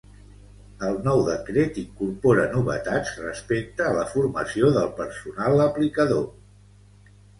El 0.85 0.95
nou 1.07 1.19
Decret 1.27 1.75
incorpora 1.81 2.47
novetats 2.55 3.11
respecte 3.27 3.87
a 3.91 3.95
la 3.99 4.07
formació 4.15 4.73
del 4.79 4.89
personal 5.03 5.63
aplicador. 5.67 6.25